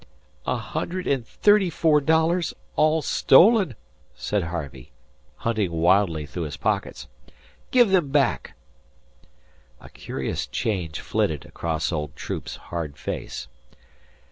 "A 0.47 0.57
hundred 0.57 1.05
and 1.05 1.27
thirty 1.27 1.69
four 1.69 2.01
dollars 2.01 2.55
all 2.75 3.03
stolen," 3.03 3.75
said 4.15 4.41
Harvey, 4.45 4.91
hunting 5.35 5.71
wildly 5.71 6.25
through 6.25 6.45
his 6.45 6.57
pockets. 6.57 7.07
"Give 7.69 7.91
them 7.91 8.09
back." 8.09 8.57
A 9.79 9.89
curious 9.91 10.47
change 10.47 10.99
flitted 11.01 11.45
across 11.45 11.91
old 11.91 12.15
Troop's 12.15 12.55
hard 12.55 12.97
face. 12.97 13.47